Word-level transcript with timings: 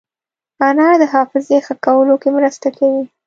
انار 0.67 0.95
د 1.01 1.03
حافظې 1.13 1.57
ښه 1.65 1.75
کولو 1.85 2.15
کې 2.21 2.29
مرسته 2.37 2.67
کوي. 2.77 3.03